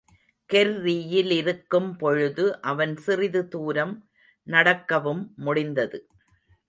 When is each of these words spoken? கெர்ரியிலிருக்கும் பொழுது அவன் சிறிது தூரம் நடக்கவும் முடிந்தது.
கெர்ரியிலிருக்கும் 0.49 1.91
பொழுது 1.97 2.61
அவன் 2.61 2.95
சிறிது 2.97 3.47
தூரம் 3.47 3.93
நடக்கவும் 4.47 5.23
முடிந்தது. 5.35 5.99